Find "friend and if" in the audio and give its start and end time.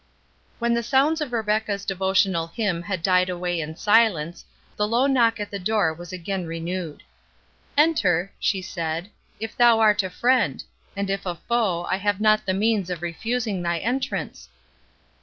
10.09-11.27